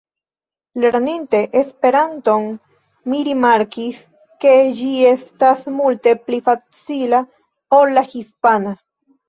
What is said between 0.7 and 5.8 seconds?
Lerninte Esperanton mi rimarkis, ke ĝi estas